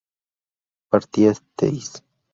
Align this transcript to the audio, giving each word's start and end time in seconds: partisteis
partisteis 0.89 1.93